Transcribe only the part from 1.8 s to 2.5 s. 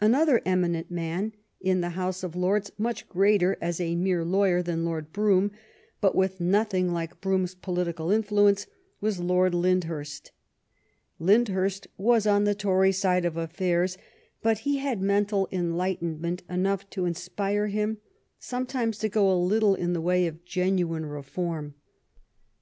the House of